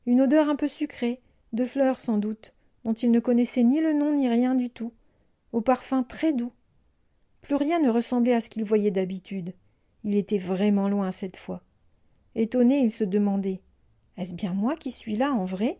[0.06, 1.22] une odeur un peu sucrée,
[1.54, 4.92] de fleurs sans doute, dont il ne connaissait ni le nom ni rien du tout,
[5.52, 6.52] au parfum très doux,
[7.46, 9.54] plus rien ne ressemblait à ce qu'il voyait d'habitude.
[10.04, 11.62] Il était vraiment loin cette fois.
[12.34, 13.62] Étonné, il se demandait
[14.18, 15.80] Est-ce bien moi qui suis là en vrai?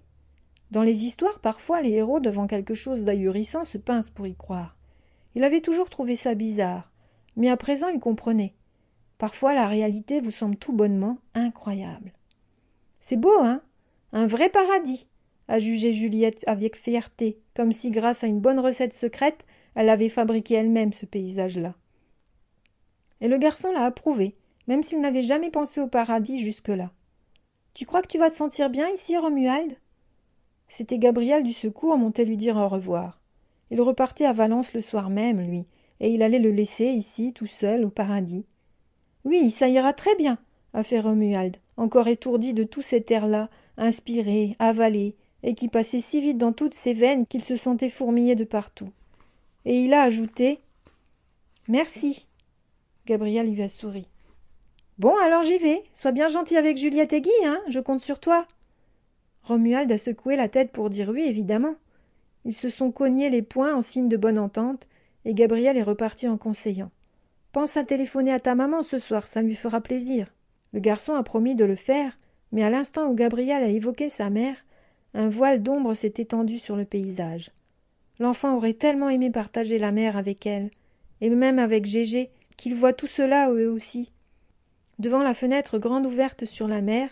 [0.72, 4.76] Dans les histoires, parfois, les héros, devant quelque chose d'ahurissant, se pincent pour y croire.
[5.36, 6.92] Il avait toujours trouvé ça bizarre,
[7.36, 8.54] mais à présent il comprenait.
[9.18, 12.14] Parfois la réalité vous semble tout bonnement incroyable.
[13.00, 13.62] C'est beau, hein
[14.14, 15.08] Un vrai paradis
[15.48, 19.46] a jugé Juliette avec fierté, comme si grâce à une bonne recette secrète,
[19.76, 21.76] elle avait fabriqué elle-même ce paysage-là.
[23.22, 24.36] Et le garçon l'a approuvé,
[24.68, 26.92] même s'il n'avait jamais pensé au paradis jusque-là.
[27.74, 29.78] Tu crois que tu vas te sentir bien ici, Romuald?
[30.68, 33.20] C'était Gabriel du secours monté lui dire au revoir.
[33.70, 35.66] Il repartait à Valence le soir même, lui,
[36.00, 38.46] et il allait le laisser ici, tout seul, au paradis.
[39.24, 40.38] Oui, ça ira très bien,
[40.74, 46.22] a fait Romuald, encore étourdi de tous ces airs-là, inspiré, avalé, et qui passait si
[46.22, 48.92] vite dans toutes ses veines qu'il se sentait fourmiller de partout.
[49.66, 50.60] Et il a ajouté
[51.68, 52.28] Merci.
[53.06, 54.08] Gabriel lui a souri.
[54.98, 55.84] Bon, alors j'y vais.
[55.94, 58.48] Sois bien gentil avec Juliette et Guy, hein, je compte sur toi.
[59.44, 61.76] Romuald a secoué la tête pour dire oui, évidemment.
[62.46, 64.88] Ils se sont cognés les poings en signe de bonne entente,
[65.26, 66.92] et Gabriel est reparti en conseillant.
[67.52, 70.32] Pense à téléphoner à ta maman ce soir, ça lui fera plaisir.
[70.74, 72.18] Le garçon a promis de le faire,
[72.52, 74.58] mais à l'instant où Gabriel a évoqué sa mère,
[75.14, 77.52] un voile d'ombre s'est étendu sur le paysage.
[78.20, 80.72] L'enfant aurait tellement aimé partager la mer avec elle,
[81.22, 84.12] et même avec Gégé, qu'il voit tout cela eux aussi.
[85.00, 87.10] Devant la fenêtre grande ouverte sur la mer,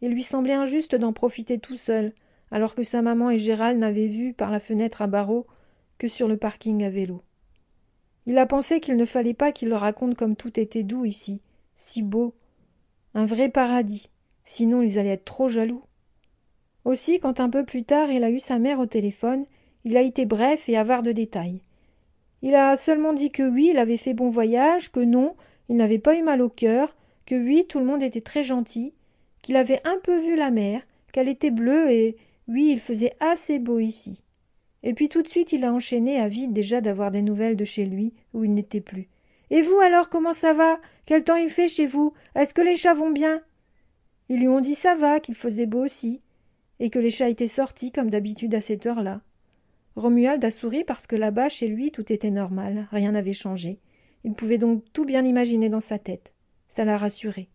[0.00, 2.12] il lui semblait injuste d'en profiter tout seul,
[2.50, 5.46] alors que sa maman et Gérald n'avaient vu par la fenêtre à barreaux
[5.98, 7.22] que sur le parking à vélo.
[8.26, 11.40] Il a pensé qu'il ne fallait pas qu'il leur raconte comme tout était doux ici,
[11.76, 12.34] si beau,
[13.14, 14.10] un vrai paradis,
[14.44, 15.84] sinon ils allaient être trop jaloux.
[16.84, 19.46] Aussi, quand un peu plus tard il a eu sa mère au téléphone,
[19.86, 21.62] il a été bref et avare de détails.
[22.42, 25.36] Il a seulement dit que oui, il avait fait bon voyage, que non,
[25.68, 28.94] il n'avait pas eu mal au cœur, que oui, tout le monde était très gentil,
[29.42, 32.16] qu'il avait un peu vu la mer, qu'elle était bleue et
[32.48, 34.20] oui, il faisait assez beau ici.
[34.82, 37.84] Et puis tout de suite il a enchaîné, avide déjà d'avoir des nouvelles de chez
[37.84, 39.08] lui, où il n'était plus.
[39.50, 40.80] Et vous alors, comment ça va?
[41.06, 42.12] Quel temps il fait chez vous?
[42.34, 43.40] Est-ce que les chats vont bien?
[44.30, 46.22] Ils lui ont dit ça va, qu'il faisait beau aussi,
[46.80, 49.20] et que les chats étaient sortis comme d'habitude à cette heure-là.
[49.96, 53.78] Romuald a souri parce que là-bas, chez lui, tout était normal, rien n'avait changé.
[54.24, 56.32] Il pouvait donc tout bien imaginer dans sa tête.
[56.68, 57.48] Ça l'a rassuré.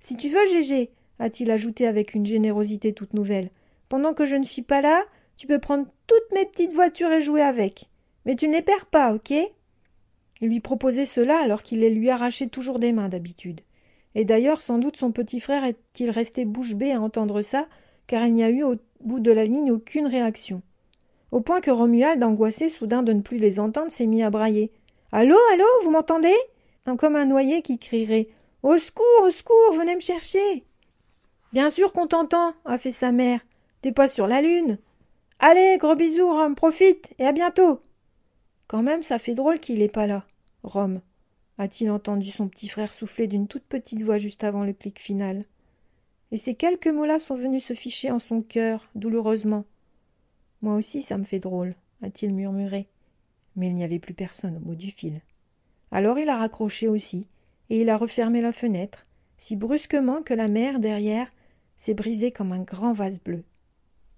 [0.00, 3.50] Si tu veux, Gégé, a-t-il ajouté avec une générosité toute nouvelle,
[3.88, 5.04] pendant que je ne suis pas là,
[5.36, 7.88] tu peux prendre toutes mes petites voitures et jouer avec.
[8.26, 9.32] Mais tu ne les perds pas, ok?
[10.40, 13.62] Il lui proposait cela alors qu'il les lui arrachait toujours des mains d'habitude.
[14.14, 17.66] Et d'ailleurs, sans doute son petit frère est-il resté bouche bée à entendre ça,
[18.06, 20.62] car il n'y a eu au bout de la ligne aucune réaction.
[21.30, 24.72] Au point que Romuald, angoissé soudain de ne plus les entendre, s'est mis à brailler.
[25.12, 26.36] Allô, allô, vous m'entendez?
[26.96, 28.28] Comme un noyé qui crierait.
[28.62, 30.64] Au secours, au secours, venez me chercher.
[31.52, 33.40] Bien sûr qu'on t'entend, a fait sa mère.
[33.82, 34.78] T'es pas sur la lune.
[35.38, 37.80] Allez, gros bisous, Rome, profite, et à bientôt.
[38.66, 40.26] Quand même, ça fait drôle qu'il n'est pas là,
[40.62, 41.00] Rome,
[41.58, 45.44] a-t-il entendu son petit frère souffler d'une toute petite voix juste avant le clic final.
[46.32, 49.64] Et ces quelques mots-là sont venus se ficher en son cœur, douloureusement.
[50.62, 52.88] Moi aussi, ça me fait drôle, a-t-il murmuré.
[53.56, 55.20] Mais il n'y avait plus personne au bout du fil.
[55.90, 57.26] Alors il a raccroché aussi,
[57.70, 61.32] et il a refermé la fenêtre, si brusquement que la mer, derrière,
[61.76, 63.44] s'est brisée comme un grand vase bleu.